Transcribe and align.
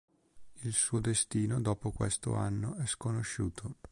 Il 0.63 0.73
suo 0.73 0.99
destino 0.99 1.61
dopo 1.61 1.91
questo 1.91 2.33
anno 2.33 2.73
è 2.77 2.87
sconosciuto. 2.87 3.75